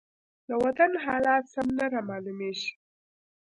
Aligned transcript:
د 0.47 0.49
وطن 0.63 0.91
حالات 1.05 1.43
سم 1.53 1.67
نه 1.77 1.85
رامالومېږي. 1.93 2.71